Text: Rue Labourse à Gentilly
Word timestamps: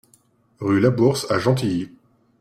Rue 0.59 0.79
Labourse 0.79 1.29
à 1.29 1.37
Gentilly 1.37 1.91